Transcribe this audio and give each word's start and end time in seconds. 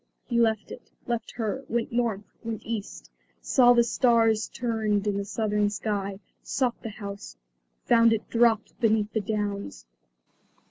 He 0.25 0.39
left 0.39 0.71
it, 0.71 0.89
left 1.05 1.29
her, 1.33 1.63
went 1.69 1.91
North, 1.91 2.23
went 2.43 2.63
East, 2.65 3.11
saw 3.39 3.73
the 3.73 3.83
stars 3.83 4.49
turned 4.49 5.05
in 5.05 5.15
the 5.17 5.25
Southern 5.25 5.69
sky; 5.69 6.19
sought 6.41 6.81
the 6.81 6.89
house, 6.89 7.37
found 7.85 8.11
it 8.11 8.27
dropped 8.27 8.79
beneath 8.79 9.13
the 9.13 9.21
Downs. 9.21 9.85